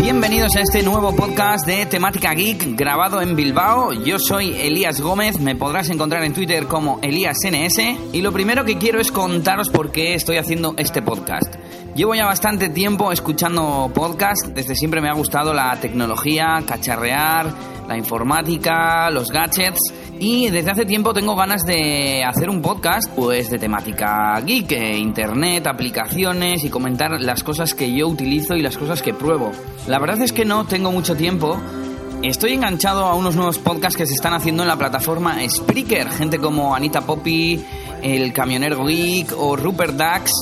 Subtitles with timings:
[0.00, 3.92] Bienvenidos a este nuevo podcast de temática geek grabado en Bilbao.
[3.92, 8.78] Yo soy Elías Gómez, me podrás encontrar en Twitter como ElíasNS y lo primero que
[8.78, 11.56] quiero es contaros por qué estoy haciendo este podcast.
[11.96, 17.52] Llevo ya bastante tiempo escuchando podcast, desde siempre me ha gustado la tecnología, cacharrear,
[17.88, 19.80] la informática, los gadgets
[20.20, 24.98] y desde hace tiempo tengo ganas de hacer un podcast pues de temática geek, eh,
[24.98, 29.52] internet, aplicaciones y comentar las cosas que yo utilizo y las cosas que pruebo.
[29.86, 31.60] La verdad es que no tengo mucho tiempo.
[32.22, 36.38] Estoy enganchado a unos nuevos podcasts que se están haciendo en la plataforma Spreaker, gente
[36.38, 37.64] como Anita Poppy,
[38.02, 40.32] el camionero geek o Rupert Dax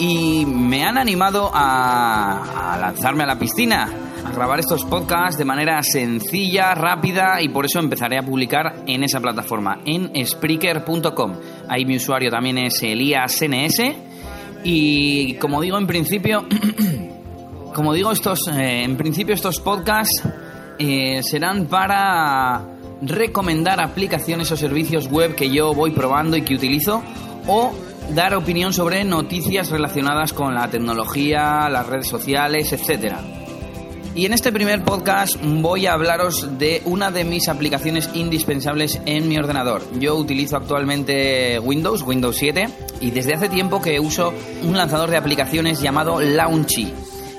[0.00, 5.44] y me han animado a, a lanzarme a la piscina a grabar estos podcasts de
[5.44, 11.36] manera sencilla, rápida y por eso empezaré a publicar en esa plataforma, en Spreaker.com.
[11.68, 13.82] Ahí mi usuario también es ElíasNS
[14.64, 16.46] y como digo en principio,
[17.74, 20.22] como digo estos, eh, en principio estos podcasts
[20.78, 22.66] eh, serán para
[23.02, 27.02] recomendar aplicaciones o servicios web que yo voy probando y que utilizo
[27.46, 27.72] o
[28.14, 33.39] dar opinión sobre noticias relacionadas con la tecnología, las redes sociales, etcétera.
[34.14, 39.28] Y en este primer podcast voy a hablaros de una de mis aplicaciones indispensables en
[39.28, 39.82] mi ordenador.
[40.00, 42.68] Yo utilizo actualmente Windows, Windows 7,
[43.00, 46.92] y desde hace tiempo que uso un lanzador de aplicaciones llamado Launchy.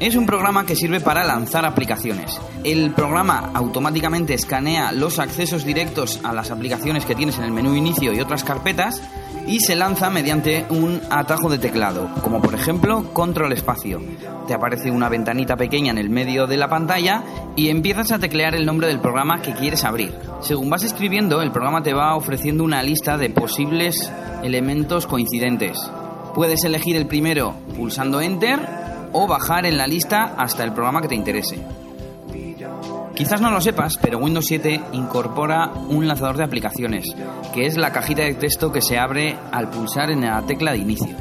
[0.00, 2.38] Es un programa que sirve para lanzar aplicaciones.
[2.64, 7.76] El programa automáticamente escanea los accesos directos a las aplicaciones que tienes en el menú
[7.76, 9.00] inicio y otras carpetas
[9.46, 14.00] y se lanza mediante un atajo de teclado, como por ejemplo control espacio.
[14.46, 17.22] Te aparece una ventanita pequeña en el medio de la pantalla
[17.56, 20.14] y empiezas a teclear el nombre del programa que quieres abrir.
[20.40, 25.78] Según vas escribiendo, el programa te va ofreciendo una lista de posibles elementos coincidentes.
[26.34, 28.60] Puedes elegir el primero pulsando Enter
[29.12, 31.58] o bajar en la lista hasta el programa que te interese.
[33.16, 37.06] Quizás no lo sepas, pero Windows 7 incorpora un lanzador de aplicaciones,
[37.54, 40.78] que es la cajita de texto que se abre al pulsar en la tecla de
[40.78, 41.16] inicio.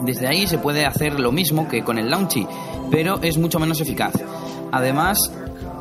[0.00, 2.46] Desde ahí se puede hacer lo mismo que con el Launchy,
[2.90, 4.14] pero es mucho menos eficaz.
[4.72, 5.30] Además,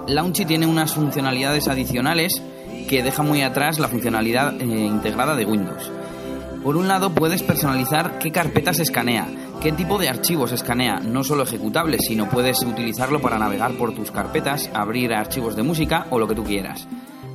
[0.06, 2.42] Launchy tiene unas funcionalidades adicionales
[2.90, 5.92] que deja muy atrás la funcionalidad eh, integrada de Windows.
[6.62, 9.28] Por un lado, puedes personalizar qué carpetas escanea,
[9.62, 14.12] qué tipo de archivos escanea, no solo ejecutables, sino puedes utilizarlo para navegar por tus
[14.12, 16.88] carpetas, abrir archivos de música o lo que tú quieras.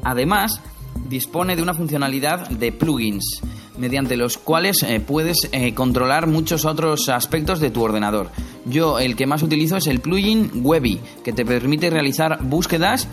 [0.03, 0.61] Además,
[1.09, 3.43] dispone de una funcionalidad de plugins,
[3.79, 8.31] mediante los cuales eh, puedes eh, controlar muchos otros aspectos de tu ordenador.
[8.67, 13.09] Yo el que más utilizo es el plugin Webby, que te permite realizar búsquedas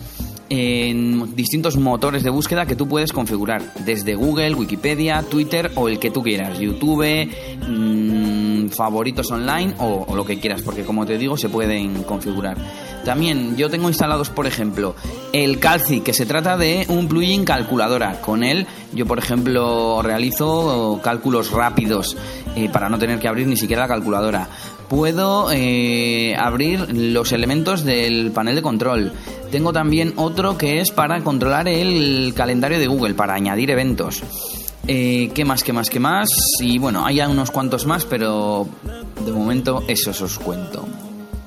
[0.49, 5.99] en distintos motores de búsqueda que tú puedes configurar, desde Google, Wikipedia, Twitter o el
[5.99, 7.29] que tú quieras, YouTube,
[7.67, 8.06] mmm,
[8.69, 12.57] favoritos online o, lo que quieras, porque como te digo se pueden configurar.
[13.05, 14.95] También yo tengo instalados, por ejemplo,
[15.33, 18.19] el Calci, que se trata de un plugin calculadora.
[18.21, 22.17] Con él yo, por ejemplo, realizo cálculos rápidos
[22.55, 24.49] eh, para no tener que abrir ni siquiera la calculadora.
[24.89, 29.11] Puedo eh, abrir los elementos del panel de control.
[29.51, 34.23] Tengo también otro que es para controlar el calendario de Google, para añadir eventos.
[34.89, 36.29] Eh, ¿Qué más, qué más, qué más?
[36.61, 38.67] Y bueno, hay unos cuantos más, pero
[39.25, 40.87] de momento esos os cuento.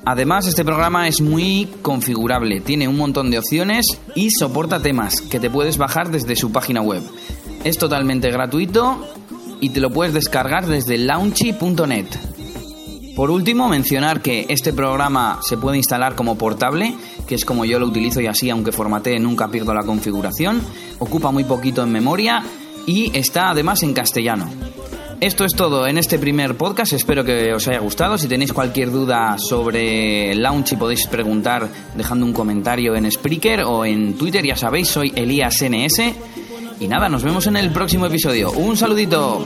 [0.05, 5.39] Además, este programa es muy configurable, tiene un montón de opciones y soporta temas que
[5.39, 7.01] te puedes bajar desde su página web.
[7.63, 9.07] Es totalmente gratuito
[9.59, 12.07] y te lo puedes descargar desde launchy.net.
[13.15, 16.95] Por último, mencionar que este programa se puede instalar como portable,
[17.27, 20.61] que es como yo lo utilizo y así, aunque formatee, nunca pierdo la configuración,
[20.99, 22.43] ocupa muy poquito en memoria
[22.85, 24.49] y está además en castellano.
[25.21, 28.17] Esto es todo en este primer podcast, espero que os haya gustado.
[28.17, 34.17] Si tenéis cualquier duda sobre Launchy podéis preguntar dejando un comentario en Spreaker o en
[34.17, 35.99] Twitter, ya sabéis, soy ElíasNS.
[36.79, 38.51] Y nada, nos vemos en el próximo episodio.
[38.51, 39.43] Un saludito.